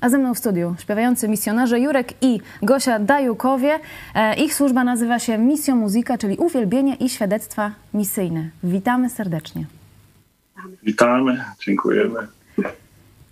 [0.00, 3.80] a ze mną w studiu śpiewający misjonarze Jurek i Gosia Dajukowie.
[4.14, 8.48] E, ich służba nazywa się Misją Muzyka, czyli uwielbienie i świadectwa misyjne.
[8.64, 9.64] Witamy serdecznie.
[10.82, 12.18] Witamy, dziękujemy.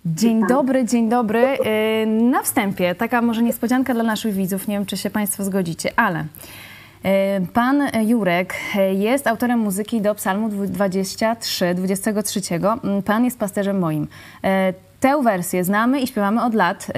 [0.05, 1.39] Dzień dobry, dzień dobry.
[1.39, 5.89] E, na wstępie taka może niespodzianka dla naszych widzów, nie wiem czy się Państwo zgodzicie,
[5.95, 6.25] ale
[7.03, 8.53] e, Pan Jurek
[8.93, 12.41] jest autorem muzyki do Psalmu 23, 23.
[13.05, 14.07] Pan jest pasterzem moim.
[14.99, 16.87] Tę wersję znamy i śpiewamy od lat.
[16.89, 16.93] Y,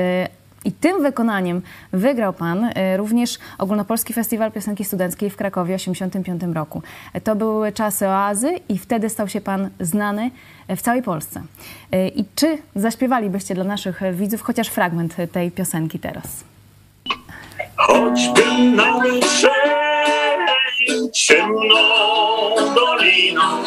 [0.66, 1.62] I tym wykonaniem
[1.94, 6.82] wygrał Pan y, również Ogólnopolski Festiwal Piosenki Studenckiej w Krakowie w 1985 roku.
[7.24, 10.32] To były czasy oazy i wtedy stał się Pan znany
[10.70, 11.42] w całej Polsce.
[11.96, 16.44] Y, I czy zaśpiewalibyście dla naszych widzów chociaż fragment tej piosenki teraz?
[17.76, 18.82] Choćbym
[19.22, 21.76] szedł ciemną
[22.76, 23.64] doliną,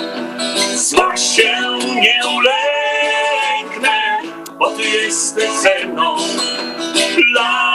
[1.17, 1.53] się
[1.95, 2.82] nie uleje
[4.63, 6.17] bo Ty jesteś ze mną.
[7.35, 7.72] Laska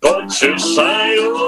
[0.00, 1.43] pocieszają.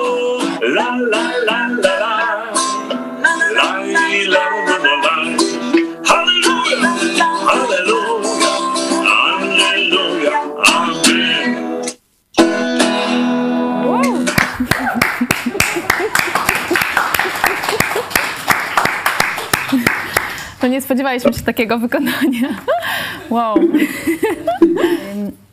[20.86, 22.48] Spodziewaliśmy się takiego wykonania.
[23.30, 23.56] Wow.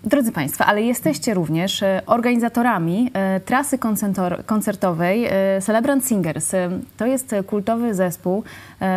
[0.03, 3.77] Drodzy Państwo, ale jesteście również e, organizatorami e, trasy
[4.45, 6.51] koncertowej e, Celebrant Singers.
[6.97, 8.43] To jest kultowy zespół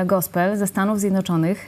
[0.07, 1.67] gospel ze Stanów Zjednoczonych.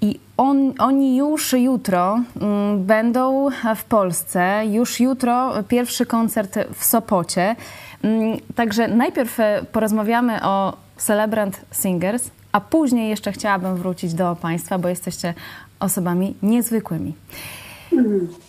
[0.00, 4.62] I on, oni już jutro mm, będą w Polsce.
[4.70, 7.56] Już jutro pierwszy koncert w Sopocie.
[8.02, 9.38] Mm, Także najpierw
[9.72, 15.34] porozmawiamy o Celebrant Singers, a później jeszcze chciałabym wrócić do Państwa, bo jesteście
[15.80, 17.14] osobami niezwykłymi.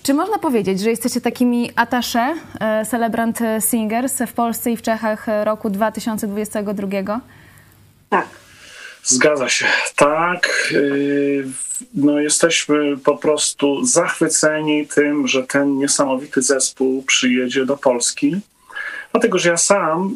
[0.03, 5.27] Czy można powiedzieć, że jesteście takimi attaché e, Celebrant Singers w Polsce i w Czechach
[5.43, 7.21] roku 2022?
[8.09, 8.27] Tak.
[9.03, 9.65] Zgadza się.
[9.95, 10.49] Tak.
[10.71, 11.47] yy,
[11.93, 18.35] No, jesteśmy po prostu zachwyceni tym, że ten niesamowity zespół przyjedzie do Polski.
[19.11, 20.15] Dlatego, że ja sam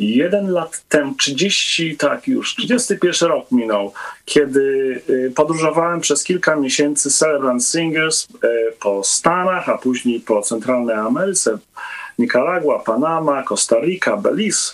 [0.00, 3.92] 31 lat temu, 30, tak już, 31 rok minął,
[4.24, 10.96] kiedy yy, podróżowałem przez kilka miesięcy Celebrant Singers yy, po Stanach, a później po Centralnej
[10.96, 11.58] Ameryce,
[12.18, 14.72] Nicaragua, Panama, Costa Rica, Belize.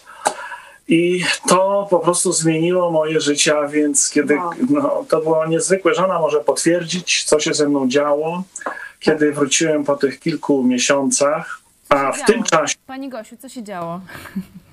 [0.88, 4.38] I to po prostu zmieniło moje życie, a więc kiedy
[4.70, 8.42] no, to było niezwykłe, żona może potwierdzić, co się ze mną działo,
[9.00, 14.00] kiedy wróciłem po tych kilku miesiącach, a w tym czasie Pani Gosiu, co się działo?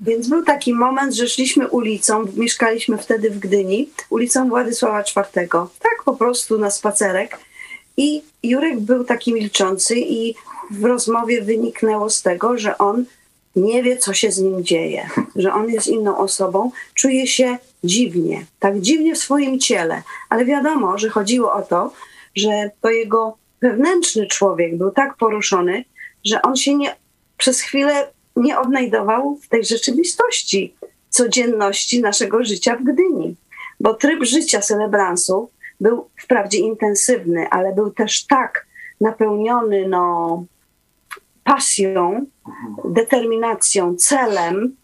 [0.00, 5.48] Więc był taki moment, że szliśmy ulicą, mieszkaliśmy wtedy w Gdyni, ulicą Władysława IV.
[5.82, 7.38] Tak po prostu na spacerek.
[7.96, 10.34] I Jurek był taki milczący i
[10.70, 13.04] w rozmowie wyniknęło z tego, że on
[13.56, 18.46] nie wie, co się z nim dzieje, że on jest inną osobą, czuje się dziwnie,
[18.58, 20.02] tak dziwnie w swoim ciele.
[20.28, 21.92] Ale wiadomo, że chodziło o to,
[22.36, 25.84] że to jego wewnętrzny człowiek był tak poruszony,
[26.24, 26.96] że on się nie,
[27.36, 30.74] przez chwilę nie odnajdował w tej rzeczywistości
[31.08, 33.36] codzienności naszego życia w Gdyni.
[33.80, 35.50] Bo tryb życia celebransów
[35.80, 38.66] był wprawdzie intensywny, ale był też tak
[39.00, 40.44] napełniony no,
[41.44, 42.26] pasją,
[42.84, 44.76] determinacją, celem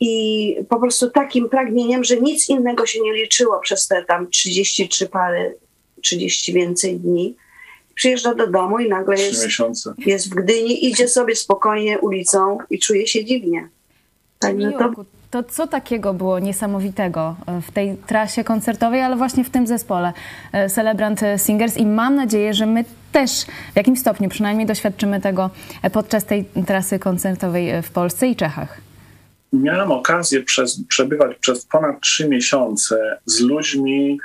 [0.00, 5.08] i po prostu takim pragnieniem, że nic innego się nie liczyło przez te tam 33
[5.08, 5.56] pary,
[6.02, 7.36] 30 więcej dni.
[7.96, 9.46] Przyjeżdża do domu i nagle jest
[9.98, 13.68] jest w Gdyni, idzie sobie spokojnie ulicą i czuje się dziwnie.
[14.38, 19.50] Także to to co takiego było niesamowitego e, w tej trasie koncertowej, ale właśnie w
[19.50, 20.12] tym zespole
[20.52, 23.30] e, Celebrant Singers i mam nadzieję, że my też
[23.72, 25.50] w jakimś stopniu przynajmniej doświadczymy tego
[25.82, 28.80] e, podczas tej trasy koncertowej w Polsce i Czechach.
[29.52, 34.18] Miałem okazję przez, przebywać przez ponad trzy miesiące z ludźmi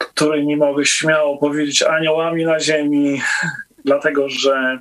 [0.00, 3.20] którymi mogę śmiało powiedzieć aniołami na ziemi,
[3.84, 4.78] dlatego że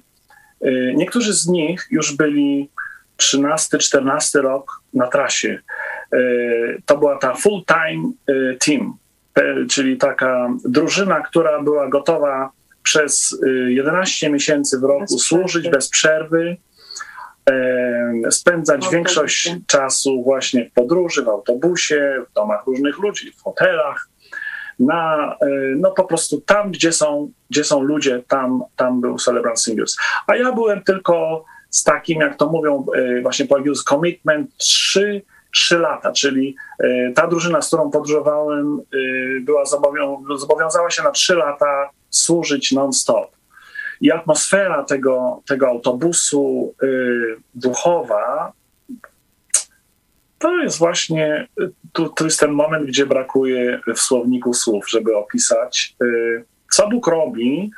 [0.65, 2.69] y, niektórzy z nich już byli
[3.17, 5.59] 13-14 rok na trasie.
[6.13, 8.93] Y, to była ta full-time y, team,
[9.33, 12.51] te- czyli taka drużyna, która była gotowa
[12.83, 15.77] przez y, 11 miesięcy w roku Bez służyć przerwy.
[15.77, 16.57] bez przerwy,
[17.49, 24.09] e, spędzać większość czasu właśnie w podróży, w autobusie, w domach różnych ludzi, w hotelach,
[24.79, 25.47] na, e,
[25.77, 29.97] no po prostu tam, gdzie są, gdzie są ludzie, tam, tam był Celebrant Singers.
[30.27, 35.21] A ja byłem tylko z takim, jak to mówią, e, właśnie po angielsku commitment 3,
[35.53, 38.81] 3 lata, czyli e, ta drużyna, z którą podróżowałem,
[39.41, 43.31] była zobowią- zobowiązała się na 3 lata służyć non-stop.
[44.01, 46.73] I atmosfera tego, tego autobusu
[47.55, 48.53] duchowa,
[50.39, 51.47] to jest właśnie,
[51.93, 57.07] tu, tu jest ten moment, gdzie brakuje w słowniku słów, żeby opisać, y, co Bóg
[57.07, 57.71] robi,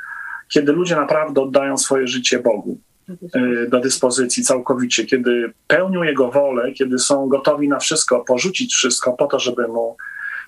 [0.49, 2.77] kiedy ludzie naprawdę oddają swoje życie Bogu
[3.09, 9.13] y, do dyspozycji całkowicie, kiedy pełnią Jego wolę, kiedy są gotowi na wszystko, porzucić wszystko
[9.13, 9.97] po to, żeby Mu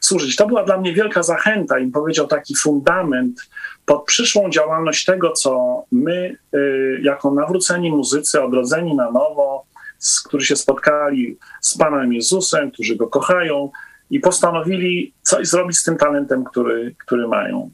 [0.02, 0.36] służyć.
[0.36, 3.50] To była dla mnie wielka zachęta i powiedział taki fundament
[3.86, 9.66] pod przyszłą działalność tego, co my, y, jako nawróceni muzycy, odrodzeni na nowo,
[10.26, 13.72] którzy się spotkali z Panem Jezusem, którzy Go kochają
[14.10, 17.72] i postanowili coś zrobić z tym talentem, który, który mają.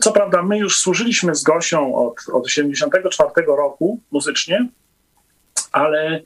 [0.00, 4.68] Co prawda, my już służyliśmy z Gosią od, od 84 roku muzycznie,
[5.72, 6.22] ale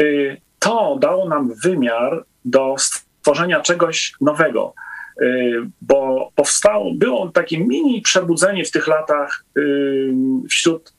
[0.00, 4.74] y, to dało nam wymiar do stworzenia czegoś nowego,
[5.22, 10.12] y, bo powstało, było takie mini przebudzenie w tych latach y,
[10.50, 10.92] wśród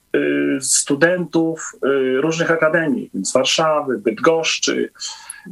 [0.61, 4.89] studentów y, różnych akademii, z Warszawy, Bydgoszczy,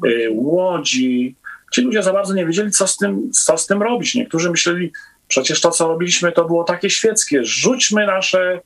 [0.06, 1.36] y, Łodzi.
[1.74, 4.16] Ci ludzie za bardzo nie wiedzieli, co z tym, co z tym robić.
[4.16, 4.92] Niektórzy myśleli,
[5.28, 7.46] przecież to, co robiliśmy, to było takie świeckie.
[7.46, 8.62] Rzućmy nasze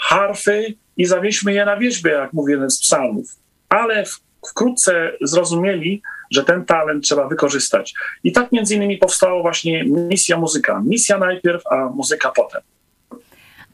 [0.00, 3.36] harfy i zawieźmy je na wierzbie, jak mówi jeden z psalmów.
[3.68, 4.04] Ale
[4.50, 7.94] wkrótce zrozumieli, że ten talent trzeba wykorzystać.
[8.24, 10.82] I tak między innymi powstała właśnie misja muzyka.
[10.84, 12.62] Misja najpierw, a muzyka potem.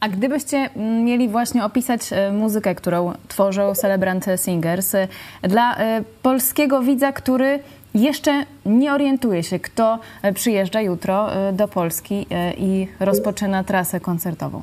[0.01, 5.09] A gdybyście mieli właśnie opisać e, muzykę, którą tworzą Celebrant Singers e,
[5.43, 7.59] dla e, polskiego widza, który
[7.95, 9.99] jeszcze nie orientuje się, kto
[10.35, 12.27] przyjeżdża jutro do Polski
[12.57, 14.63] i rozpoczyna trasę koncertową.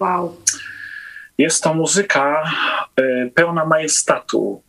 [0.00, 0.36] Wow.
[1.38, 2.42] Jest to muzyka
[3.34, 4.62] pełna majestatu,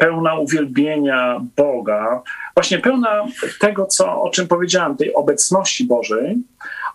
[0.00, 2.22] pełna uwielbienia Boga,
[2.54, 3.26] właśnie pełna
[3.60, 6.36] tego, co, o czym powiedziałem, tej obecności Bożej,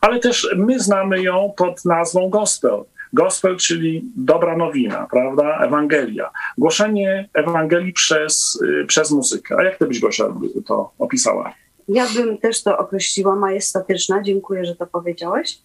[0.01, 2.83] ale też my znamy ją pod nazwą gospel.
[3.13, 5.59] Gospel, czyli dobra nowina, prawda?
[5.65, 6.29] Ewangelia.
[6.57, 9.55] Głoszenie Ewangelii przez, y, przez muzykę.
[9.59, 10.23] A jak ty byś, Gosia,
[10.65, 11.53] to opisała?
[11.87, 15.59] Ja bym też to określiła majestatyczna, dziękuję, że to powiedziałeś,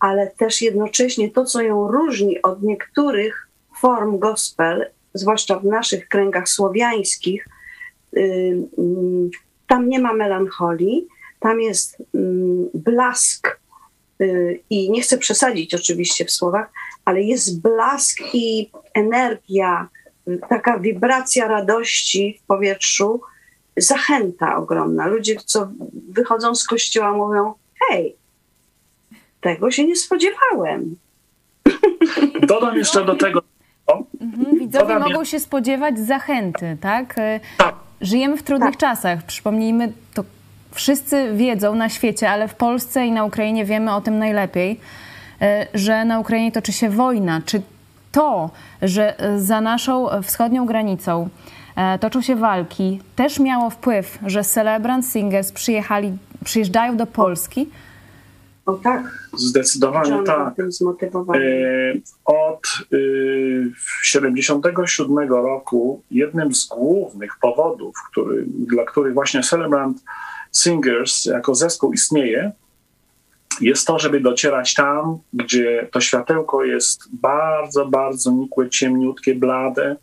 [0.00, 3.48] ale też jednocześnie to, co ją różni od niektórych
[3.80, 7.48] form gospel, zwłaszcza w naszych kręgach słowiańskich,
[8.16, 8.20] y,
[8.78, 9.30] mm,
[9.66, 11.06] tam nie ma melancholii,
[11.40, 13.60] tam jest mm, blask
[14.20, 16.72] y, i nie chcę przesadzić oczywiście w słowach,
[17.04, 19.88] ale jest blask i energia,
[20.48, 23.20] taka wibracja radości w powietrzu,
[23.76, 25.06] zachęta ogromna.
[25.06, 25.70] Ludzie, co
[26.08, 28.16] wychodzą z kościoła, mówią: Hej,
[29.40, 30.96] tego się nie spodziewałem.
[32.42, 33.42] Dodam jeszcze do tego,
[34.20, 37.18] Mhm, Widzowie mogą się spodziewać zachęty, tak?
[37.18, 38.80] E, tak, Żyjemy w trudnych Tak.
[38.80, 39.22] czasach.
[39.22, 40.24] Przypomnijmy, to
[40.72, 44.80] wszyscy wiedzą na świecie, ale w Polsce i na Ukrainie wiemy o tym najlepiej,
[45.42, 47.40] e, że na Ukrainie toczy się wojna.
[47.46, 47.62] Czy
[48.12, 48.50] to,
[48.82, 51.28] że e, za naszą wschodnią granicą
[52.00, 56.12] toczą się walki, też miało wpływ, że Celebrant Singers przyjechali,
[56.44, 57.68] przyjeżdżają do Polski?
[58.66, 60.46] O tak, zdecydowanie John tak.
[60.46, 61.44] był tym zmotywowany.
[61.44, 70.02] E, Od y, 77 roku jednym z głównych powodów, który, dla których właśnie Celebrant
[70.52, 72.52] Singers jako zespół istnieje,
[73.60, 79.96] jest to, żeby docierać tam, gdzie to światełko jest bardzo, bardzo nikłe, ciemniutkie, blade,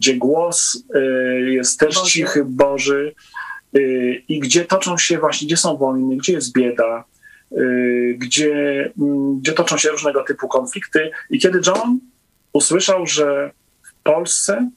[0.00, 2.10] gdzie głos y, jest też Boży.
[2.10, 3.14] cichy, Boży
[3.76, 7.13] y, i gdzie toczą się właśnie, gdzie są wojny, gdzie jest bieda, y,
[8.16, 8.52] gdzie,
[9.00, 11.10] mm, gdzie toczą się różnego typu konflikty.
[11.30, 12.00] I kiedy John
[12.52, 13.50] usłyszał, że
[13.82, 14.70] w Polsce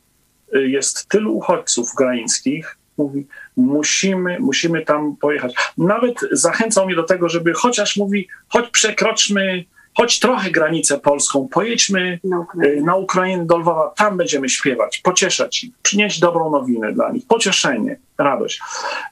[0.55, 5.53] y, jest tylu uchodźców ukraińskich, mówi, musimy, musimy tam pojechać.
[5.77, 12.19] Nawet zachęcał mnie do tego, żeby chociaż mówi, choć przekroczmy, choć trochę granicę polską, pojedźmy
[12.23, 12.81] na y, Ukrainie.
[12.81, 17.99] na Ukrainę do Lwowa, tam będziemy śpiewać, pocieszać ich, przynieść dobrą nowinę dla nich, pocieszenie,
[18.17, 18.59] radość.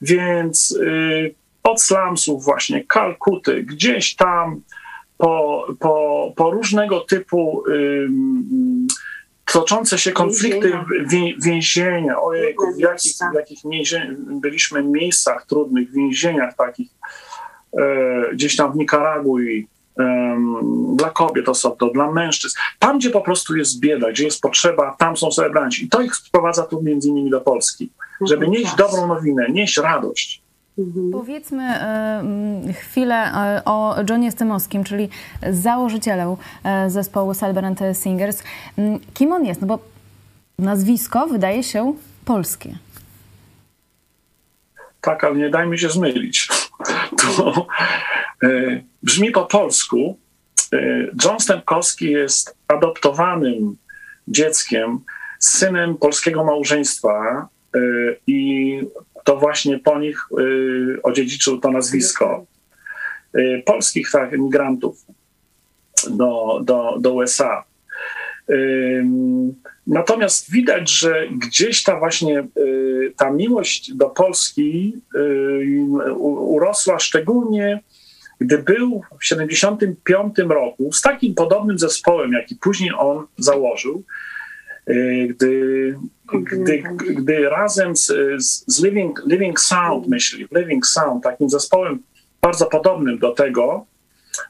[0.02, 4.62] Więc y, od slumsów właśnie, Kalkuty, gdzieś tam
[5.18, 8.88] po, po, po różnego typu ym,
[9.46, 10.74] toczące się konflikty,
[11.10, 16.90] więzienia, więzienia ojej, w jakich, w jakich więzień, byliśmy miejscach trudnych, więzieniach takich,
[17.78, 19.68] e, gdzieś tam w Nikaragui,
[20.96, 22.58] dla kobiet osobno, dla mężczyzn.
[22.80, 25.86] Tam, gdzie po prostu jest bieda, gdzie jest potrzeba, tam są celebranci.
[25.86, 27.90] I to ich sprowadza tu między innymi do Polski,
[28.28, 28.78] żeby nieść Tak.
[28.78, 30.45] dobrą nowinę, nieść radość.
[31.12, 32.24] Powiedzmy e,
[32.74, 35.10] chwilę e, o Johnie Stymowskim, czyli
[35.52, 38.44] założycielu e, zespołu Celebrant Singers.
[39.14, 39.62] Kim on jest?
[39.62, 39.80] No bo
[40.60, 41.94] nazwisko wydaje się
[42.26, 42.78] polskie.
[45.02, 46.48] Tak, ale nie dajmy się zmylić.
[47.38, 47.68] To
[49.04, 50.18] brzmi po polsku.
[51.26, 53.78] John Stępkowski jest adoptowanym
[54.28, 55.00] dzieckiem,
[55.40, 57.48] synem polskiego małżeństwa
[58.28, 58.82] i
[59.26, 60.44] to właśnie po nich e,
[61.04, 62.46] odziedziczył to nazwisko.
[63.34, 65.06] E, polskich tak, emigrantów
[66.10, 67.64] do, do, do USA.
[69.88, 75.84] Natomiast widać, że gdzieś ta właśnie y, ta miłość do Polski y,
[76.24, 77.80] urosła szczególnie,
[78.40, 84.04] gdy był w 75 roku z takim podobnym zespołem, jaki później on założył,
[84.90, 85.96] y, gdy,
[86.34, 88.12] gdy, gdy razem z,
[88.68, 92.00] z, Living, Living Sound, myśli, Living Sound, takim zespołem
[92.42, 93.86] bardzo podobnym do tego,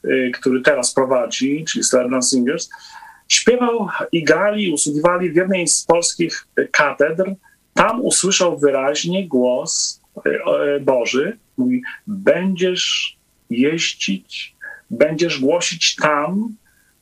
[0.05, 2.69] y, który teraz prowadzi, czyli Celebrant Singers,
[3.27, 7.35] śpiewał i grali, usługiwali w jednej z polskich katedr.
[7.73, 11.37] Tam usłyszał wyraźnie głos e, e, Boży.
[11.57, 13.17] Mówi, będziesz
[13.49, 14.55] jeździć,
[14.89, 16.55] będziesz głosić tam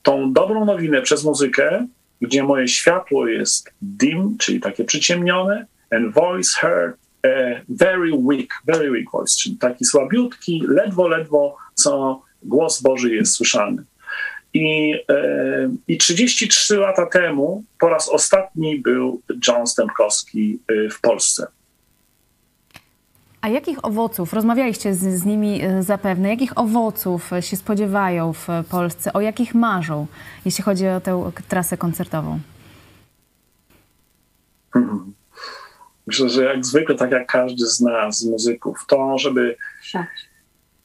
[0.04, 1.88] tą dobrą nowinę przez muzykę,
[2.24, 8.92] gdzie moje światło jest dim, czyli takie przyciemnione, and voice heard e, very weak, very
[8.92, 13.84] weak voice, czyli taki słabiutki, ledwo, ledwo, co głos Boży jest słyszalny.
[14.54, 21.48] I, e, I 33 lata temu po raz ostatni był John Stępkowski e, w Polsce.
[23.44, 28.48] A jakich owoców, rozmawialiście z, z nimi e, zapewne, jakich owoców e, się spodziewają w
[28.70, 30.08] Polsce, o jakich marzą,
[30.46, 32.40] jeśli chodzi o tę trasę koncertową?
[36.08, 39.58] Myślę, że jak zwykle, tak jak każdy z nas, muzyków, to żeby,
[39.94, 40.08] Tak.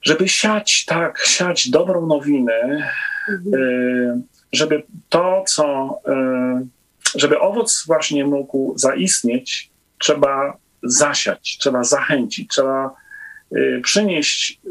[0.03, 2.91] żeby siać, tak, siać dobrą nowinę,
[3.31, 4.21] e,
[4.53, 6.01] żeby to, co,
[7.15, 12.95] żeby owoc właśnie mógł zaistnieć, trzeba zasiać, trzeba zachęcić, trzeba
[13.53, 14.69] e, przynieść e,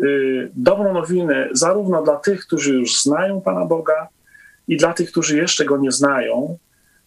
[0.56, 4.08] dobrą nowinę zarówno dla tych, którzy już znają Pana Boga
[4.68, 6.58] i dla tych, którzy jeszcze Go nie znają.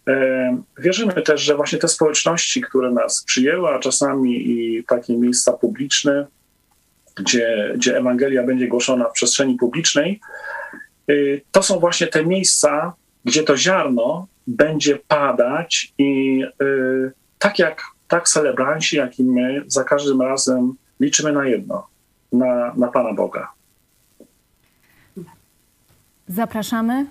[0.08, 5.52] E, Wierzymy też, że właśnie te społeczności, które nas przyjęły, a czasami i takie miejsca
[5.52, 6.26] publiczne,
[7.16, 10.20] gdzie, gdzie Ewangelia będzie głoszona w przestrzeni publicznej,
[11.10, 12.92] y, to są właśnie te miejsca,
[13.24, 19.84] gdzie to ziarno będzie padać i y, tak jak tak celebranci, jak i my, za
[19.84, 21.86] każdym razem liczymy na jedno,
[22.32, 23.48] na, na Pana Boga.
[26.30, 27.06] Zapraszamy e,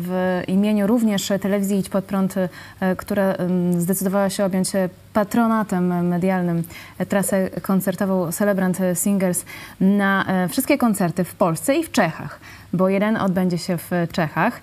[0.00, 2.48] w imieniu również telewizji Idź Pod Prąd, e,
[2.96, 3.34] która
[3.78, 4.68] zdecydowała się objąć
[5.12, 6.62] patronatem medialnym
[6.98, 9.44] e, trasę koncertową Celebrant Singers
[9.80, 12.40] na wszystkie koncerty w Polsce i w Czechach,
[12.72, 14.60] bo jeden odbędzie się w Czechach.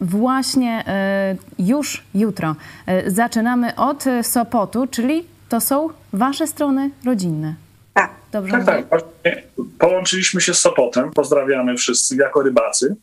[0.00, 0.84] Właśnie
[1.58, 2.56] już jutro
[3.06, 7.63] zaczynamy od Sopotu, czyli to są wasze strony rodzinne.
[7.94, 8.14] Tak.
[8.32, 8.88] Dobrze Tak, tak.
[8.88, 9.42] Właśnie
[9.78, 11.10] Połączyliśmy się z Sopotem.
[11.10, 12.96] Pozdrawiamy wszyscy jako rybacy.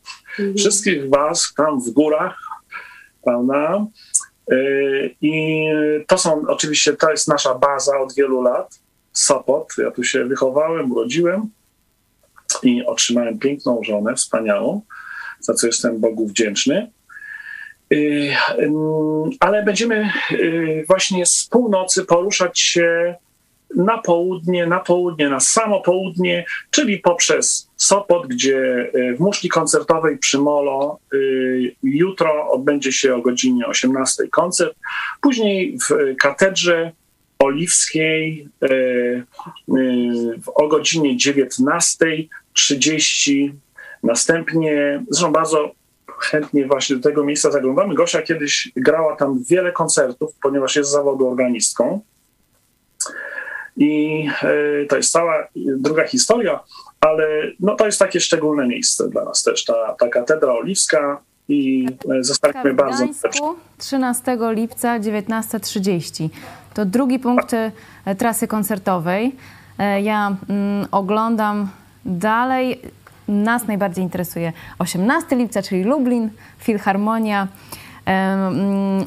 [0.57, 2.37] Wszystkich Was tam w górach,
[3.23, 3.85] prawda?
[4.47, 5.65] Yy, I
[6.07, 8.79] to są oczywiście, to jest nasza baza od wielu lat.
[9.13, 9.67] Sopot.
[9.77, 11.49] Ja tu się wychowałem, urodziłem
[12.63, 14.81] i otrzymałem piękną żonę, wspaniałą,
[15.39, 16.91] za co jestem Bogu wdzięczny.
[18.59, 23.15] Ym, Ale będziemy yy, właśnie z północy poruszać się
[23.75, 30.17] na południe, na południe, na samo południe, czyli poprzez Sopot, gdzie y, w muszli koncertowej
[30.17, 34.77] przy Molo y, jutro odbędzie się o godzinie 18 koncert.
[35.21, 36.91] Później w katedrze
[37.39, 39.23] oliwskiej y,
[40.55, 43.51] o godzinie 19.30.
[44.03, 45.71] Następnie, zresztą bardzo
[46.19, 47.95] chętnie właśnie do tego miejsca zaglądamy.
[47.95, 52.01] Gosia kiedyś grała tam wiele koncertów, ponieważ jest zawodu organistką.
[53.81, 56.59] I e, to jest cała druga historia,
[56.99, 57.27] ale
[57.59, 61.87] no, to jest takie szczególne miejsce dla nas też, ta, ta katedra oliwska i
[62.19, 66.29] e, zostaliśmy bardzo Gdańsku 13 lipca 19.30.
[66.73, 67.71] To drugi punkt e,
[68.17, 69.35] trasy koncertowej.
[70.03, 71.69] Ja mm, oglądam
[72.05, 72.81] dalej.
[73.27, 77.47] Nas najbardziej interesuje 18 lipca, czyli Lublin, Filharmonia,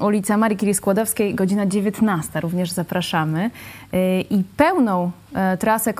[0.00, 2.40] ulica Marii Curie Skłodowskiej, godzina 19.
[2.40, 3.50] Również zapraszamy.
[3.94, 5.94] Y, I pełną e, trasę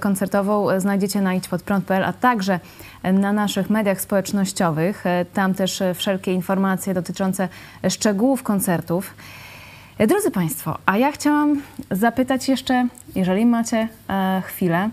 [0.00, 2.60] koncertową znajdziecie na idźpodprąd.pl, a także
[3.12, 5.06] na naszych mediach społecznościowych.
[5.06, 7.48] E, Tam też wszelkie informacje dotyczące
[7.88, 9.14] szczegółów koncertów.
[9.98, 13.88] E, Drodzy Państwo, a ja chciałam zapytać jeszcze, jeżeli macie
[14.44, 14.90] chwilę,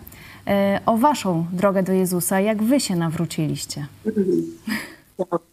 [0.86, 2.40] o Waszą drogę do Jezusa.
[2.40, 3.88] Jak Wy się nawróciliście?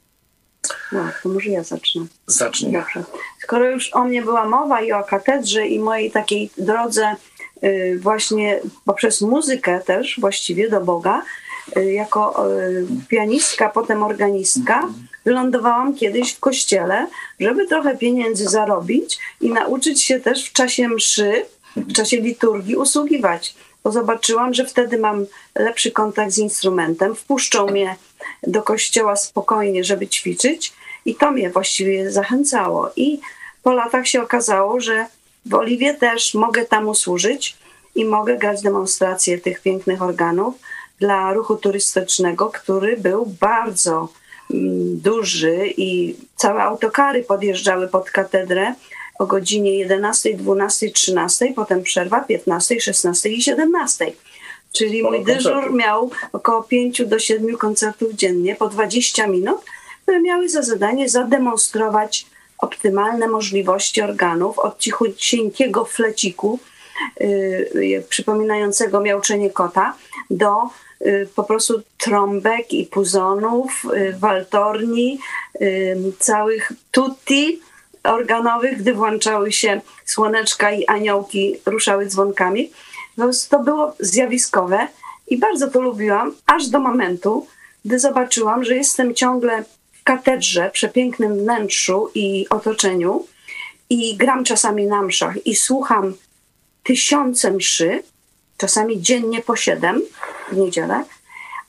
[0.93, 2.07] No, to może ja zacznę.
[2.27, 2.73] Zacznij.
[2.73, 3.05] Dobrze.
[3.43, 7.17] Skoro już o mnie była mowa i o katedrze i mojej takiej drodze
[7.65, 11.23] y, właśnie poprzez muzykę też właściwie do Boga,
[11.77, 14.89] y, jako y, pianistka, potem organistka,
[15.25, 17.07] wylądowałam kiedyś w kościele,
[17.41, 21.45] żeby trochę pieniędzy zarobić i nauczyć się też w czasie mszy,
[21.77, 23.55] w czasie liturgii usługiwać.
[23.87, 27.15] Bo zobaczyłam, że wtedy mam lepszy kontakt z instrumentem.
[27.15, 27.97] Wpuszczą mnie
[28.43, 30.73] do kościoła spokojnie, żeby ćwiczyć
[31.05, 32.91] i to mnie właściwie zachęcało.
[32.97, 33.21] I
[33.63, 35.07] po latach się okazało, że
[35.47, 37.57] w Oliwie też mogę tam usłużyć
[37.95, 40.55] i mogę grać demonstracje tych pięknych organów
[41.01, 44.09] dla ruchu turystycznego, który był bardzo
[44.51, 48.75] mm, duży i całe autokary podjeżdżały pod katedrę
[49.19, 54.13] o godzinie 11, 12, 13, potem przerwa 15, 16 i 17.
[54.73, 59.57] Czyli mój dyżur miał około 5 do 7 koncertów dziennie po 20 minut,
[60.03, 62.27] które miały za zadanie zademonstrować
[62.59, 66.59] optymalne możliwości organów od cichusieńkiego fleciku
[67.21, 69.95] yy, przypominającego miauczenie kota
[70.31, 70.55] do
[71.01, 75.19] yy, po prostu trąbek i puzonów, yy, waltorni,
[75.61, 77.61] yy, całych tutti
[78.07, 82.71] organowych, gdy włączały się słoneczka i aniołki ruszały dzwonkami.
[83.49, 84.89] To było zjawiskowe
[85.29, 87.47] i bardzo to lubiłam, aż do momentu,
[87.85, 93.27] gdy zobaczyłam, że jestem ciągle w katedrze, przepięknym wnętrzu i otoczeniu
[93.91, 96.15] i gram czasami na mszach i słucham
[96.83, 98.03] tysiące mszy,
[98.57, 100.03] czasami dziennie po siedem
[100.53, 101.05] w niedzielę,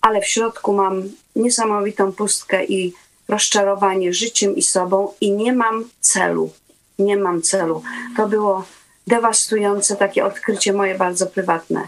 [0.02, 1.04] ale w środku mam
[1.36, 2.94] niesamowitą pustkę i
[3.28, 6.52] rozczarowanie życiem i sobą i nie mam celu.
[7.00, 7.84] Nie mam celu.
[8.18, 8.66] To było
[9.08, 11.88] dewastujące takie odkrycie moje bardzo prywatne.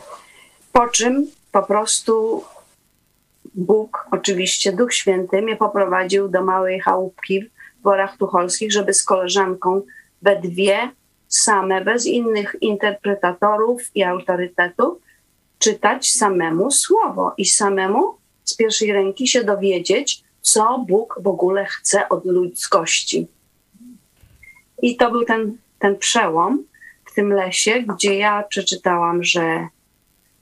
[0.71, 2.43] Po czym po prostu
[3.55, 7.43] Bóg, oczywiście Duch Święty, mnie poprowadził do małej chałupki
[7.79, 9.81] w Gorach Tucholskich, żeby z koleżanką
[10.21, 10.89] we dwie
[11.27, 14.97] same, bez innych interpretatorów i autorytetów,
[15.59, 22.09] czytać samemu słowo i samemu z pierwszej ręki się dowiedzieć, co Bóg w ogóle chce
[22.09, 23.27] od ludzkości.
[24.81, 26.63] I to był ten, ten przełom
[27.05, 29.67] w tym lesie, gdzie ja przeczytałam, że,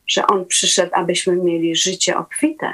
[0.07, 2.73] że On przyszedł, abyśmy mieli życie obfite.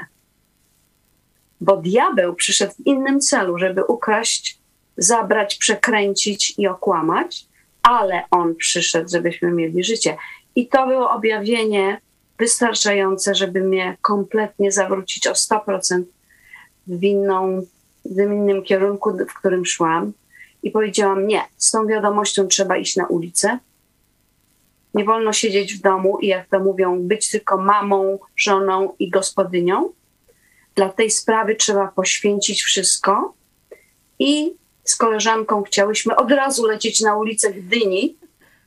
[1.60, 4.58] Bo diabeł przyszedł w innym celu, żeby ukraść,
[4.96, 7.46] zabrać, przekręcić i okłamać,
[7.82, 10.16] ale On przyszedł, żebyśmy mieli życie.
[10.54, 12.00] I to było objawienie
[12.38, 16.02] wystarczające, żeby mnie kompletnie zawrócić o 100%
[16.86, 17.62] w, inną,
[18.04, 20.12] w innym kierunku, w którym szłam.
[20.62, 23.58] I powiedziałam: Nie, z tą wiadomością trzeba iść na ulicę.
[24.94, 29.92] Nie wolno siedzieć w domu i, jak to mówią, być tylko mamą, żoną i gospodynią.
[30.74, 33.34] Dla tej sprawy trzeba poświęcić wszystko.
[34.18, 38.16] I z koleżanką chciałyśmy od razu lecieć na ulicę Gdyni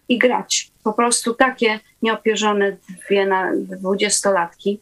[0.09, 0.71] i grać.
[0.83, 4.79] Po prostu takie nieopierzone dwie na dwudziestolatki.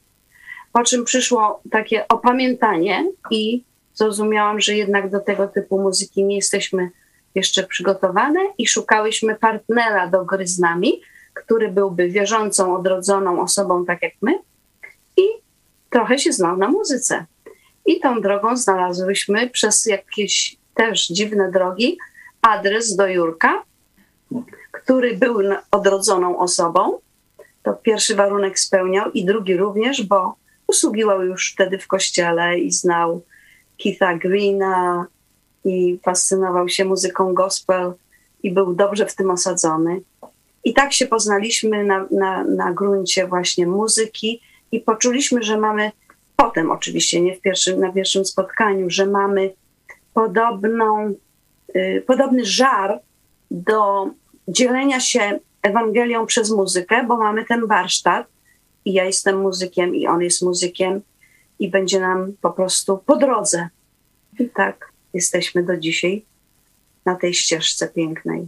[0.76, 6.90] Po czym przyszło takie opamiętanie i zrozumiałam, że jednak do tego typu muzyki nie jesteśmy
[7.36, 11.02] jeszcze przygotowane i szukałyśmy partnera do gry z nami,
[11.34, 14.40] który byłby wierzącą, odrodzoną osobą tak jak my
[15.18, 15.22] i
[15.90, 17.26] trochę się znał na muzyce.
[17.86, 21.98] I tą drogą znalazłyśmy przez jakieś też dziwne drogi
[22.42, 23.64] adres do Jurka,
[24.72, 25.40] który był
[25.72, 27.00] odrodzoną osobą.
[27.64, 30.44] To pierwszy warunek spełniał i drugi również, bo
[30.76, 33.22] usługiwał już wtedy w kościele i znał
[33.84, 35.08] Keitha Greena
[35.66, 37.94] i fascynował się muzyką gospel
[38.44, 40.02] i był dobrze w tym osadzony.
[40.64, 45.92] I tak się poznaliśmy na, na, na gruncie właśnie muzyki i poczuliśmy, że mamy,
[46.36, 49.54] potem oczywiście, nie w pierwszym, na pierwszym spotkaniu, że mamy
[50.14, 51.14] podobną,
[51.76, 53.00] y, podobny żar
[53.52, 54.10] do
[54.48, 58.35] dzielenia się Ewangelią przez muzykę, bo mamy ten warsztat
[58.86, 61.02] i ja jestem muzykiem i on jest muzykiem
[61.60, 63.69] i będzie nam po prostu po drodze.
[64.39, 66.26] I tak jesteśmy do dzisiaj
[67.06, 68.48] na tej ścieżce pięknej.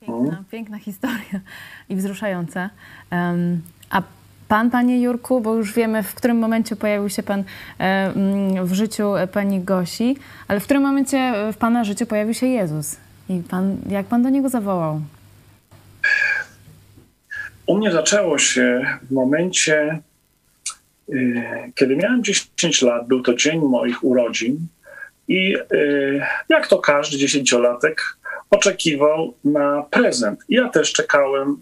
[0.00, 1.40] Piękna, piękna historia
[1.88, 2.70] i wzruszająca.
[3.10, 4.02] Em, A
[4.48, 7.44] pan, panie Jurku, bo już wiemy, w którym momencie pojawił się pan
[8.62, 10.16] w życiu pani Gosi,
[10.48, 12.96] ale w którym momencie w pana życiu pojawił się Jezus?
[13.28, 15.00] I pan, jak pan do niego zawołał?
[17.68, 19.98] U mnie zaczęło się w momencie,
[21.08, 21.42] y,
[21.74, 24.66] kiedy miałem 10 lat, był to dzień moich urodzin
[25.28, 28.02] i y, jak to każdy dziesięciolatek
[28.50, 30.40] oczekiwał na prezent.
[30.48, 31.56] Ja też czekałem.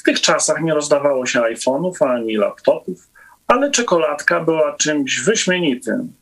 [0.00, 3.08] W tych czasach nie rozdawało się iPhone'ów ani laptopów,
[3.46, 6.12] ale czekoladka była czymś wyśmienitym.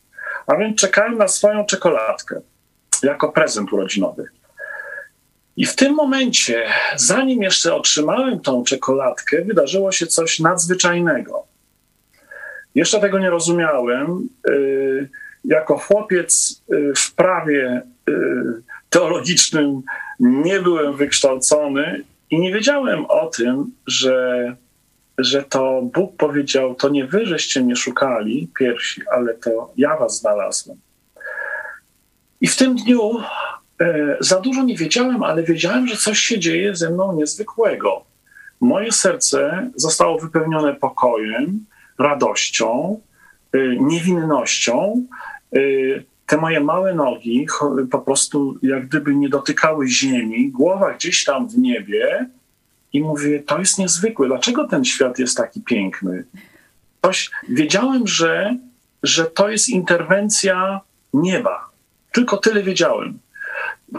[0.46, 2.40] A więc czekałem na swoją czekoladkę
[3.02, 4.28] jako prezent urodzinowy.
[5.56, 6.64] I w tym momencie,
[6.96, 11.46] zanim jeszcze otrzymałem tą czekoladkę, wydarzyło się coś nadzwyczajnego.
[12.74, 14.28] Jeszcze tego nie rozumiałem.
[14.48, 15.08] Y,
[15.44, 18.12] jako chłopiec y, w prawie y,
[18.90, 19.82] teologicznym
[20.20, 24.56] nie byłem wykształcony i nie wiedziałem o tym, że,
[25.18, 30.20] że to Bóg powiedział: To nie wy żeście mnie szukali piersi, ale to ja was
[30.20, 30.78] znalazłem.
[32.40, 33.12] I w tym dniu
[34.20, 38.04] za dużo nie wiedziałem, ale wiedziałem, że coś się dzieje ze mną niezwykłego.
[38.60, 41.64] Moje serce zostało wypełnione pokojem,
[41.98, 43.00] radością,
[43.52, 45.06] e, niewinnością.
[45.52, 45.58] E,
[46.26, 47.46] te moje małe nogi
[47.90, 52.26] po prostu jak gdyby nie dotykały ziemi, głowa gdzieś tam w niebie
[52.92, 54.26] i mówię, to jest niezwykłe.
[54.26, 56.24] Dlaczego ten świat jest taki piękny?
[57.48, 58.56] Wiedziałem, że,
[59.02, 60.80] że to jest interwencja
[61.14, 61.70] nieba.
[62.12, 63.18] Tylko tyle wiedziałem.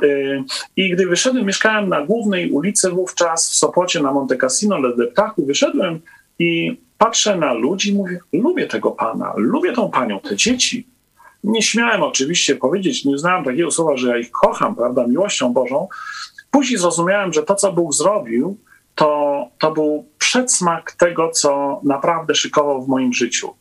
[0.04, 0.44] Y,
[0.76, 5.46] I gdy wyszedłem, mieszkałem na głównej ulicy wówczas w Sopocie na Monte Cassino, na Deptaku,
[5.46, 6.00] wyszedłem
[6.40, 10.88] i patrzę na ludzi i mówię, lubię tego pana, lubię tą panią, te dzieci.
[11.44, 15.88] Nie śmiałem oczywiście powiedzieć, nie znałem takiego słowa, że ja ich kocham, prawda, miłością Bożą.
[16.52, 18.58] Później zrozumiałem, że to, co Bóg zrobił,
[18.96, 23.54] to, to był przedsmak tego, co naprawdę szykował w moim życiu.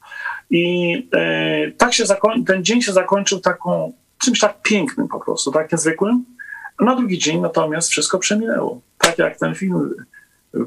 [0.50, 3.92] I e, tak się zakoń- ten dzień się zakończył taką,
[4.26, 6.24] czymś tak pięknym po prostu, tak niezwykłym.
[6.80, 8.80] Na drugi dzień natomiast wszystko przeminęło.
[8.98, 9.94] Tak jak ten film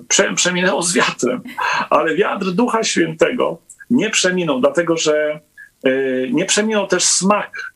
[0.08, 1.41] prze, przeminęło z wiatrem.
[1.89, 3.58] Ale wiatr Ducha Świętego
[3.89, 5.39] nie przeminął, dlatego że
[5.88, 7.74] Y, nie przeminął też smak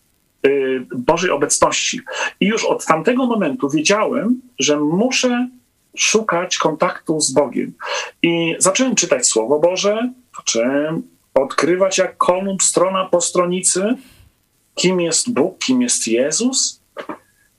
[0.48, 2.02] y, Bożej obecności.
[2.40, 5.48] I już od tamtego momentu wiedziałem, że muszę
[5.98, 7.74] szukać kontaktu z Bogiem.
[8.22, 13.96] I zacząłem czytać Słowo Boże, zacząłem odkrywać jak kolumn strona po stronicy,
[14.76, 16.82] kim jest Bóg, kim jest Jezus.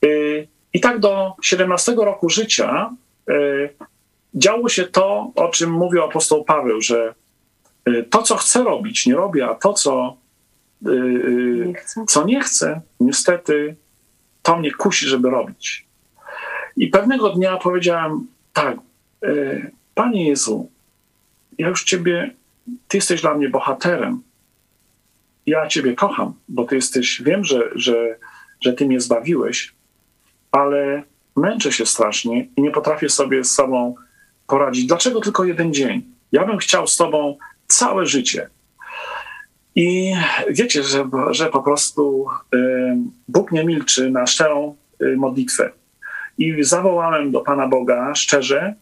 [0.05, 2.91] Y, I tak do 17 roku życia
[4.35, 7.15] działo się to, o czym mówił apostoł Paweł, że
[8.11, 10.17] to, co chcę robić, nie robię, a to, co
[10.87, 13.77] Y, y, nie co nie chcę, niestety
[14.43, 15.87] to mnie kusi, żeby robić.
[16.77, 18.77] I pewnego dnia powiedziałem tak,
[19.25, 20.71] y, Panie Jezu,
[21.59, 22.35] ja już Ciebie,
[22.89, 24.23] Ty jesteś dla mnie bohaterem.
[25.47, 28.19] Ja Ciebie kocham, bo Ty jesteś, wiem, że, że,
[28.61, 29.75] że Ty mnie zbawiłeś,
[30.53, 31.03] ale
[31.37, 33.95] męczę się strasznie i nie potrafię sobie z sobą
[34.47, 34.87] poradzić.
[34.87, 36.03] Dlaczego tylko jeden dzień?
[36.33, 38.49] Ja bym chciał z Tobą całe życie.
[39.75, 40.15] I
[40.51, 42.59] wiecie, że, że po prostu y,
[43.29, 45.71] Bóg nie milczy na szczerą y, modlitwę.
[46.39, 48.75] I zawołałem do Pana Boga szczerze,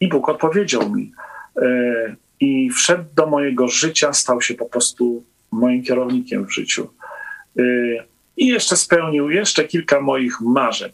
[0.00, 1.12] i Bóg odpowiedział mi.
[1.62, 6.88] Y, I wszedł do mojego życia, stał się po prostu moim kierownikiem w życiu.
[8.36, 10.92] I jeszcze spełnił jeszcze kilka moich marzeń,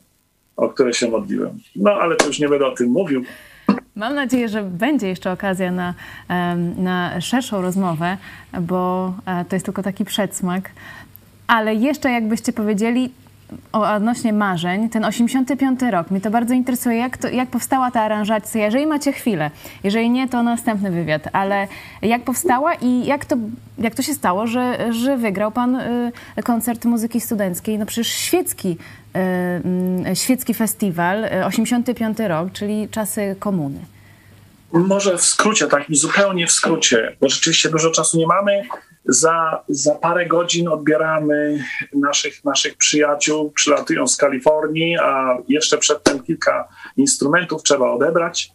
[0.57, 1.59] o które się modliłem.
[1.77, 3.25] No ale to już nie będę o tym mówił.
[3.97, 5.95] Mam nadzieję, że będzie jeszcze okazja na,
[6.77, 8.17] na szerszą rozmowę,
[8.61, 10.71] bo e, to jest tylko taki przedsmak.
[11.47, 13.11] Ale jeszcze jakbyście powiedzieli
[13.73, 18.65] odnośnie marzeń, ten 85 rok, mnie to bardzo interesuje, jak, to, jak powstała ta aranżacja,
[18.65, 19.51] jeżeli macie chwilę,
[19.85, 21.69] jeżeli nie, to następny wywiad, ale
[22.03, 23.37] jak powstała i jak to,
[23.79, 26.13] jak to się stało, że, że wygrał pan y,
[26.45, 28.77] koncert muzyki studenckiej, no przecież świecki
[30.13, 33.79] Y, świecki festiwal, 85 y, rok, czyli czasy komuny.
[34.73, 38.63] Może w skrócie, tak zupełnie w skrócie, bo rzeczywiście dużo czasu nie mamy.
[39.07, 41.65] Za, za parę godzin odbieramy
[41.95, 48.51] naszych, naszych przyjaciół, przylatują z Kalifornii, a jeszcze przedtem kilka instrumentów trzeba odebrać.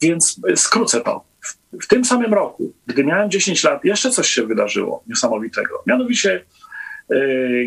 [0.00, 1.24] Więc skrócę to.
[1.40, 5.82] W, w tym samym roku, gdy miałem 10 lat, jeszcze coś się wydarzyło niesamowitego.
[5.86, 6.44] Mianowicie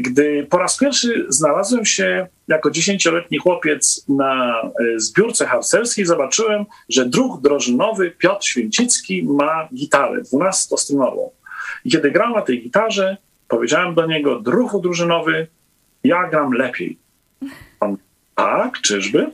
[0.02, 7.06] gdy po raz pierwszy znalazłem się jako dziesięcioletni chłopiec na e, zbiórce harcerskiej, zobaczyłem, że
[7.06, 11.32] druh drożynowy Piotr Święcicki ma gitarę dwunastostrunową.
[11.86, 15.48] I kiedy grał na tej gitarze, powiedziałem do niego, druhu drużynowy,
[16.04, 16.98] ja gram lepiej.
[17.80, 17.98] On,
[18.36, 19.32] tak, czyżby?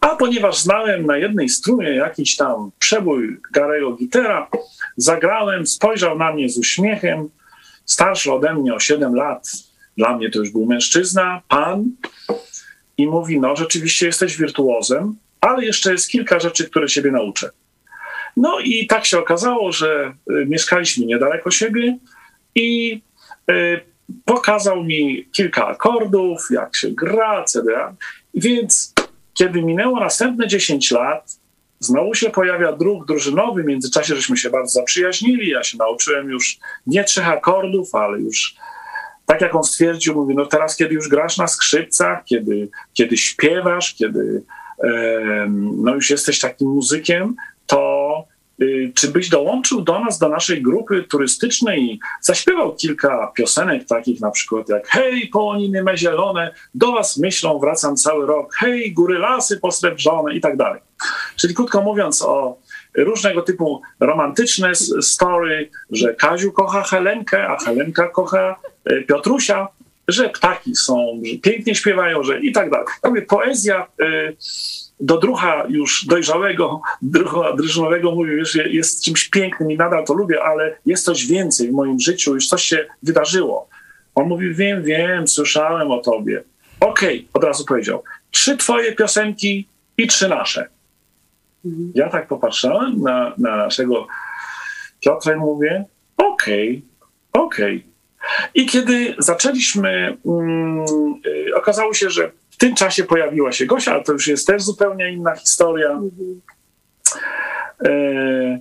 [0.00, 4.48] A ponieważ znałem na jednej strunie jakiś tam przebój Garego Gitera,
[4.96, 7.28] zagrałem, spojrzał na mnie z uśmiechem,
[7.92, 9.52] starszy ode mnie o 7 lat,
[9.96, 11.90] dla mnie to już był mężczyzna, pan,
[12.98, 17.50] i mówi, no rzeczywiście jesteś wirtuozem, ale jeszcze jest kilka rzeczy, które ciebie nauczę.
[18.36, 21.98] No i tak się okazało, że y, mieszkaliśmy niedaleko siebie
[22.54, 23.00] i
[23.50, 23.80] y,
[24.24, 27.62] pokazał mi kilka akordów, jak się gra, etc.
[28.34, 28.94] Więc
[29.34, 31.38] kiedy minęło następne 10 lat,
[31.84, 33.62] znowu się pojawia druk drużynowy.
[33.62, 35.50] W międzyczasie żeśmy się bardzo zaprzyjaźnili.
[35.50, 38.54] Ja się nauczyłem już nie trzech akordów, ale już
[39.26, 43.94] tak jak on stwierdził, mówi, no teraz, kiedy już grasz na skrzypcach, kiedy, kiedy śpiewasz,
[43.94, 44.42] kiedy
[45.56, 48.24] no już jesteś takim muzykiem, to
[48.62, 54.20] y, czy byś dołączył do nas, do naszej grupy turystycznej i zaśpiewał kilka piosenek takich
[54.20, 59.18] na przykład jak Hej, połoniny me zielone, do was myślą, wracam cały rok, hej, góry
[59.18, 60.80] lasy posrebrzone i tak dalej.
[61.36, 62.58] Czyli krótko mówiąc o
[62.96, 68.56] różnego typu romantyczne story, że Kaziu kocha Helenkę, a Helenka kocha
[68.90, 69.68] y, Piotrusia,
[70.08, 72.86] że ptaki są, że pięknie śpiewają, że i tak dalej.
[73.04, 74.36] Mówię, poezja y,
[75.00, 80.42] do drucha już dojrzałego, drucha drużynowego mówię, że jest czymś pięknym i nadal to lubię,
[80.42, 83.68] ale jest coś więcej w moim życiu, już coś się wydarzyło.
[84.14, 86.42] On mówi, wiem, wiem, słyszałem o tobie.
[86.80, 90.68] Okej, okay, od razu powiedział, trzy twoje piosenki i trzy nasze.
[91.64, 91.92] Mhm.
[91.94, 94.06] Ja tak popatrzyłem na, na naszego
[95.00, 95.84] Piotra i mówię,
[96.16, 96.82] okej,
[97.32, 97.76] okay, okej.
[97.76, 97.92] Okay.
[98.54, 100.84] I kiedy zaczęliśmy, mm,
[101.54, 105.12] okazało się, że w tym czasie pojawiła się Gosia, ale to już jest też zupełnie
[105.12, 106.00] inna historia.
[107.86, 108.60] Y,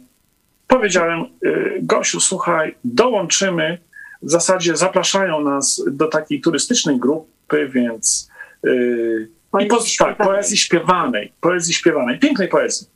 [0.67, 3.77] powiedziałem, y, Gosiu, słuchaj, dołączymy.
[4.21, 8.29] W zasadzie zapraszają nas do takiej turystycznej grupy, więc
[8.65, 12.87] y, poezji, po, tak, poezji śpiewanej, poezji śpiewanej, pięknej poezji.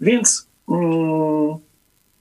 [0.00, 1.54] Więc mm,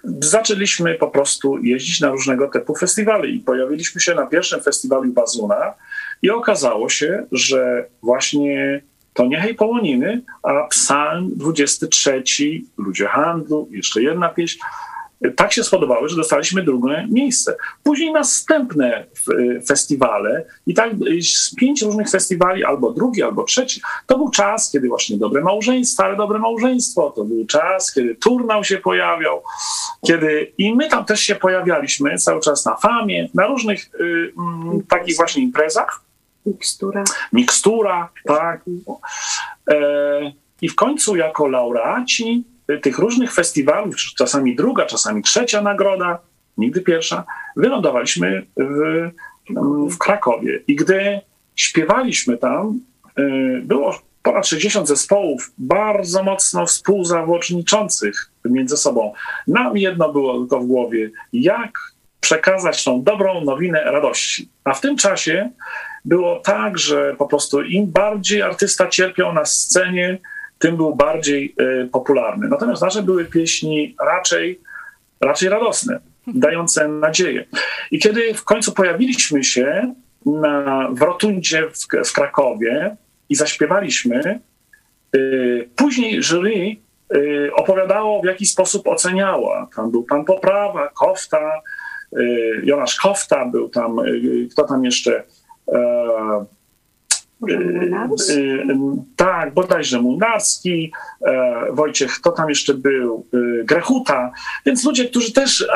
[0.04, 5.74] zaczęliśmy po prostu jeździć na różnego typu festiwale i pojawiliśmy się na pierwszym festiwalu Bazuna
[6.22, 8.82] i okazało się, że właśnie
[9.14, 12.24] to nie Hej Połoniny, a Psalm 23,
[12.78, 14.60] Ludzie Handlu, jeszcze jedna pieśń,
[15.32, 17.56] tak się spodobały, że dostaliśmy drugie miejsce.
[17.84, 19.06] Później następne
[19.68, 23.82] festiwale i tak z pięć różnych festiwali, albo drugi, albo trzeci.
[24.06, 28.64] To był czas, kiedy właśnie Dobre Małżeństwo, Stare Dobre Małżeństwo, to był czas, kiedy turnał
[28.64, 29.44] się pojawiał,
[30.08, 34.84] kiedy i my tam też się pojawialiśmy cały czas na famie, na różnych y, mm,
[34.90, 36.02] takich właśnie imprezach.
[36.46, 37.04] Mikstura.
[37.34, 38.62] Mikstura, tak.
[39.70, 42.44] E, I w końcu jako laureaci
[42.82, 46.20] tych różnych festiwalów, czasami druga, czasami trzecia nagroda,
[46.58, 47.24] nigdy pierwsza,
[47.56, 49.10] wylądowaliśmy w,
[49.92, 50.60] w Krakowie.
[50.68, 51.20] I gdy
[51.56, 52.80] śpiewaliśmy tam,
[53.20, 59.14] y, było ponad 60 zespołów bardzo mocno współzawodniczących między sobą.
[59.48, 61.72] Nam jedno było tylko w głowie, jak
[62.20, 64.50] przekazać tą dobrą nowinę radości.
[64.64, 65.50] A w tym czasie
[66.06, 70.18] było tak, że po prostu im bardziej artysta cierpiał na scenie,
[70.66, 72.48] tym był bardziej y, popularny.
[72.48, 74.60] Natomiast nasze były pieśni raczej,
[75.22, 77.46] raczej radosne, dające nadzieję.
[77.92, 79.94] I kiedy w końcu pojawiliśmy się
[80.26, 82.96] na, w Rotundzie w, w Krakowie
[83.30, 84.40] i zaśpiewaliśmy,
[85.16, 86.76] y, później jury
[87.16, 89.68] y, opowiadało, w jaki sposób oceniała.
[89.76, 91.62] Tam był pan Poprawa, Kofta,
[92.64, 93.98] Jonasz Kofta, był tam,
[94.52, 95.24] kto tam jeszcze,
[97.44, 97.46] e,
[98.30, 98.66] Y, y,
[99.16, 103.26] tak, bodajże Munarski, e, Wojciech, kto tam jeszcze był,
[103.64, 104.32] Grechuta,
[104.66, 105.68] więc ludzie, którzy też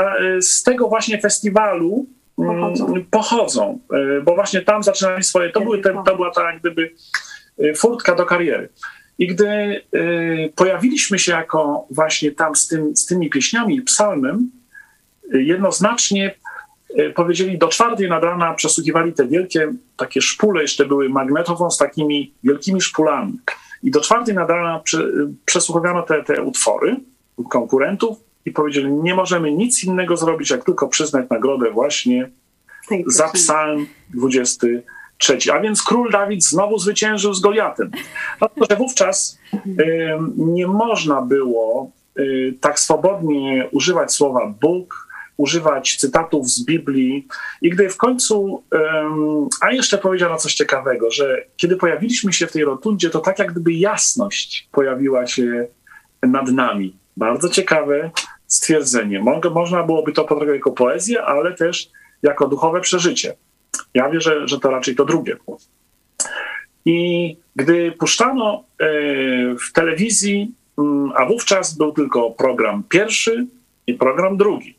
[0.42, 2.06] z tego właśnie festiwalu
[2.40, 3.80] mm, pochodzą, pochodzą
[4.26, 6.94] bo właśnie tam zaczynali swoje, to, były te, to była ta jak gdyby
[7.76, 8.70] furtka do kariery.
[9.20, 9.82] I gdy
[10.56, 14.52] pojawiliśmy się jako właśnie tam z, tym, z tymi pieśniami i psalmem,
[15.34, 16.49] jednoznacznie E,
[17.16, 22.34] powiedzieli, do czwartej nad rana przesłuchiwali te wielkie takie szpule, jeszcze były magnetofon z takimi
[22.44, 23.40] wielkimi szpulami.
[23.84, 24.82] I do czwartej nad rana
[25.46, 26.96] przesłuchiwano te, te utwory
[27.50, 32.30] konkurentów i powiedzieli, nie możemy nic innego zrobić, jak tylko przyznać nagrodę właśnie
[33.08, 35.38] za psalm 23.
[35.54, 37.92] A więc król Dawid znowu zwyciężył z Goliatem.
[38.40, 45.09] Dlatego, że wówczas y, nie można było y, tak swobodnie używać słowa Bóg,
[45.40, 47.28] używać cytatów z Biblii.
[47.62, 48.64] I gdy w końcu,
[49.62, 53.52] a jeszcze powiedziano coś ciekawego, że kiedy pojawiliśmy się w tej rotundzie, to tak jak
[53.52, 55.68] gdyby jasność pojawiła się
[56.24, 56.96] nad nami.
[57.18, 58.12] Bardzo ciekawe
[58.48, 59.24] stwierdzenie.
[59.54, 61.90] można byłoby to potraktować jako poezję, ale też
[62.24, 63.36] jako duchowe przeżycie.
[63.94, 65.38] Ja wierzę, że to raczej to drugie.
[66.86, 68.86] I gdy puszczano e,
[69.56, 73.48] w telewizji, mm, a wówczas był tylko program pierwszy
[73.88, 74.79] i program drugi.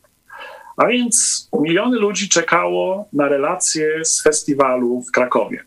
[0.81, 5.65] A więc miliony ludzi czekało na relacje z festiwalu w Krakowie.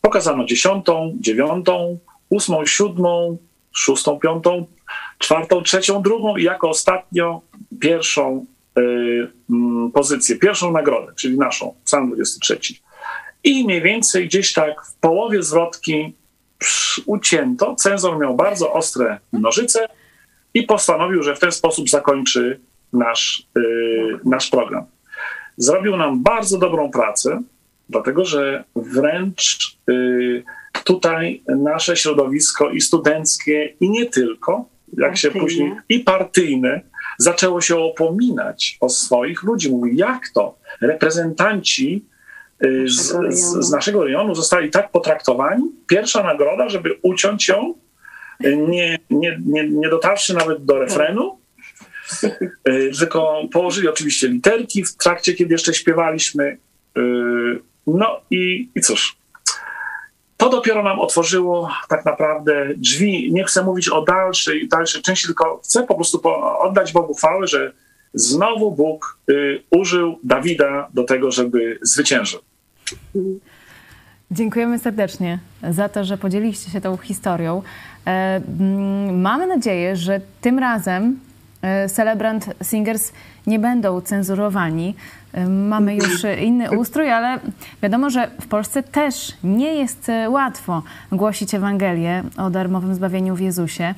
[0.00, 3.38] Pokazano dziesiątą, dziewiątą, ósmą, siódmą,
[3.72, 4.66] szóstą, piątą,
[5.18, 7.40] czwartą, trzecią, drugą i jako ostatnio
[7.80, 8.46] pierwszą
[8.78, 8.82] y,
[9.50, 12.58] mm, pozycję, pierwszą nagrodę, czyli naszą, sam 23.
[13.44, 16.14] I mniej więcej gdzieś tak w połowie zwrotki
[17.06, 17.74] ucięto.
[17.74, 19.88] Cenzor miał bardzo ostre nożyce
[20.54, 22.60] i postanowił, że w ten sposób zakończy
[22.92, 24.84] nasz, y, nasz program.
[25.56, 27.42] Zrobił nam bardzo dobrą pracę,
[27.88, 30.42] dlatego że wręcz y,
[30.84, 34.64] tutaj nasze środowisko i studenckie, i nie tylko,
[34.98, 35.46] jak się Partyjne.
[35.46, 36.80] później, i partyjne,
[37.18, 39.70] zaczęło się opominać o swoich ludzi.
[39.70, 42.04] Mówi, jak to reprezentanci
[42.64, 43.62] y, z, Naszego z, rejonu.
[43.62, 45.64] z naszego rejonu zostali tak potraktowani?
[45.86, 47.74] Pierwsza nagroda, żeby uciąć ją,
[48.40, 51.45] nie, nie, nie, nie dotarwszy nawet do refrenu, y,
[52.98, 56.58] tylko położyli oczywiście literki w trakcie, kiedy jeszcze śpiewaliśmy.
[56.98, 59.16] y, No i, i cóż,
[60.36, 63.32] to dopiero nam otworzyło tak naprawdę drzwi.
[63.32, 66.20] Nie chcę mówić o dalszej, dalszej części, tylko chcę po prostu
[66.58, 67.72] oddać Bogu chwałę, że
[68.14, 72.40] znowu Bóg y, użył Dawida do tego, żeby zwyciężył.
[74.30, 75.38] Dziękujemy serdecznie
[75.70, 77.62] za to, że podzieliliście się tą historią.
[78.06, 78.40] E,
[79.12, 81.25] Mamy nadzieję, że tym razem e,
[81.88, 83.12] Celebrant Singers
[83.46, 84.94] nie będą cenzurowani.
[85.32, 87.38] E, Mamy już e, inny ustrój, ale
[87.82, 93.40] wiadomo, że w Polsce też nie jest e, łatwo głosić Ewangelię o darmowym zbawieniu w
[93.40, 93.94] Jezusie.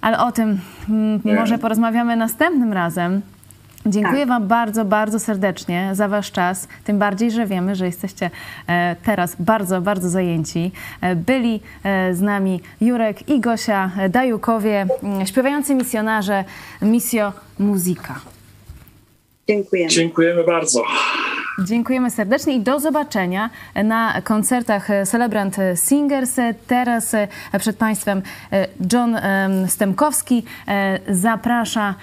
[0.00, 1.34] Ale o tym mm, Nie.
[1.34, 3.20] może porozmawiamy następnym razem.
[3.86, 4.28] Dziękuję Tak.
[4.28, 6.68] Wam bardzo, bardzo serdecznie za Wasz czas.
[6.84, 8.30] Tym bardziej, że wiemy, że jesteście
[8.66, 10.72] e, teraz bardzo, bardzo zajęci.
[11.00, 16.44] E, Byli e, z nami Jurek i Gosia Dajukowie, m, śpiewający misjonarze
[16.82, 18.20] Misjo Muzyka.
[19.48, 19.90] Dziękujemy.
[19.90, 20.82] Dziękujemy bardzo.
[21.58, 23.50] Dziękujemy serdecznie i do zobaczenia
[23.84, 26.36] na koncertach Celebrant Singers.
[26.66, 31.94] Teraz e, przed Państwem e, John em, Stemkowski e, zaprasza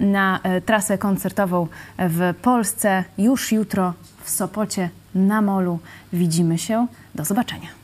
[0.00, 1.66] na e, trasę koncertową
[1.98, 3.04] w Polsce.
[3.18, 5.78] Już jutro w Sopocie na Molu
[6.12, 6.86] widzimy się.
[7.14, 7.83] Do zobaczenia.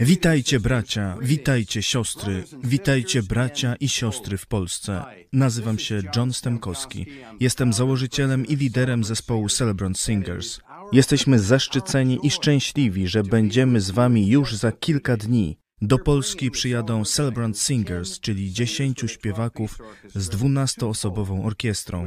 [0.00, 5.04] Witajcie bracia, witajcie siostry, witajcie bracia i siostry w Polsce.
[5.32, 7.06] Nazywam się John Stemkowski.
[7.40, 10.60] Jestem założycielem i liderem zespołu Celebrant Singers.
[10.92, 15.58] Jesteśmy zaszczyceni i szczęśliwi, że będziemy z wami już za kilka dni.
[15.82, 19.78] Do Polski przyjadą Celebrant Singers, czyli dziesięciu śpiewaków
[20.14, 22.06] z dwunastoosobową orkiestrą.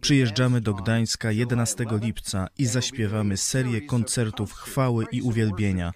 [0.00, 5.92] Przyjeżdżamy do Gdańska 11 lipca i zaśpiewamy serię koncertów chwały i uwielbienia.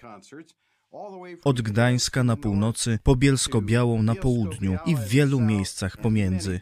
[1.43, 6.61] Od Gdańska na północy, po Bielsko-Białą na południu i w wielu miejscach pomiędzy.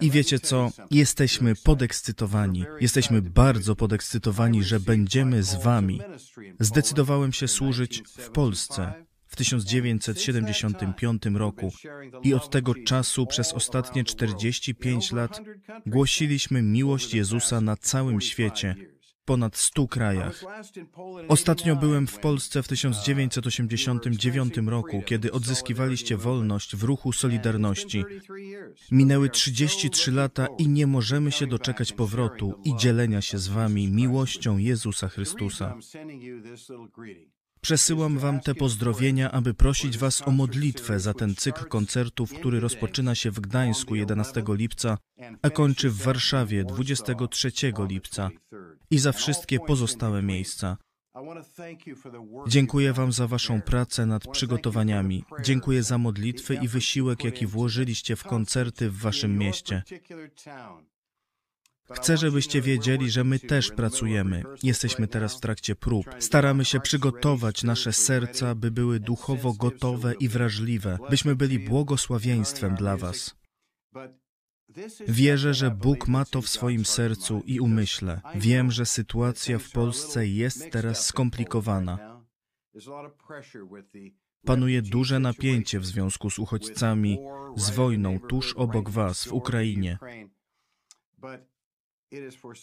[0.00, 0.70] I wiecie co?
[0.90, 2.64] Jesteśmy podekscytowani.
[2.80, 6.00] Jesteśmy bardzo podekscytowani, że będziemy z Wami.
[6.60, 9.07] Zdecydowałem się służyć w Polsce
[9.38, 11.72] 1975 roku
[12.22, 15.40] i od tego czasu przez ostatnie 45 lat
[15.86, 20.44] głosiliśmy miłość Jezusa na całym świecie, w ponad 100 krajach.
[21.28, 28.04] Ostatnio byłem w Polsce w 1989 roku, kiedy odzyskiwaliście wolność w ruchu Solidarności.
[28.90, 34.58] Minęły 33 lata i nie możemy się doczekać powrotu i dzielenia się z Wami miłością
[34.58, 35.74] Jezusa Chrystusa.
[37.60, 43.14] Przesyłam Wam te pozdrowienia, aby prosić Was o modlitwę za ten cykl koncertów, który rozpoczyna
[43.14, 44.98] się w Gdańsku 11 lipca,
[45.42, 47.50] a kończy w Warszawie 23
[47.88, 48.30] lipca
[48.90, 50.76] i za wszystkie pozostałe miejsca.
[52.48, 55.24] Dziękuję Wam za Waszą pracę nad przygotowaniami.
[55.42, 59.82] Dziękuję za modlitwy i wysiłek, jaki włożyliście w koncerty w Waszym mieście.
[61.90, 64.42] Chcę, żebyście wiedzieli, że my też pracujemy.
[64.62, 66.06] Jesteśmy teraz w trakcie prób.
[66.18, 72.96] Staramy się przygotować nasze serca, by były duchowo gotowe i wrażliwe, byśmy byli błogosławieństwem dla
[72.96, 73.36] Was.
[75.08, 78.20] Wierzę, że Bóg ma to w swoim sercu i umyśle.
[78.34, 82.22] Wiem, że sytuacja w Polsce jest teraz skomplikowana.
[84.44, 87.18] Panuje duże napięcie w związku z uchodźcami,
[87.56, 89.98] z wojną tuż obok Was w Ukrainie.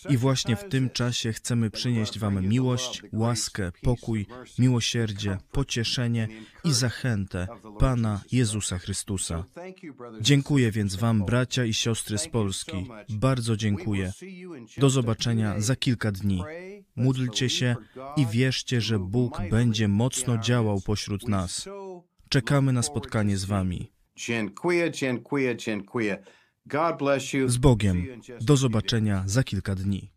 [0.09, 4.25] I właśnie w tym czasie chcemy przynieść Wam miłość, łaskę, pokój,
[4.59, 6.27] miłosierdzie, pocieszenie
[6.63, 7.47] i zachętę
[7.79, 9.45] Pana Jezusa Chrystusa.
[10.21, 12.87] Dziękuję więc Wam, bracia i siostry z Polski.
[13.09, 14.11] Bardzo dziękuję.
[14.77, 16.43] Do zobaczenia za kilka dni.
[16.95, 17.75] módlcie się
[18.17, 21.69] i wierzcie, że Bóg będzie mocno działał pośród nas.
[22.29, 23.91] Czekamy na spotkanie z Wami.
[24.15, 26.23] Dziękuję, dziękuję, dziękuję.
[26.67, 27.49] God bless you.
[27.49, 28.05] Z Bogiem.
[28.41, 30.14] Do zobaczenia za kilka dni.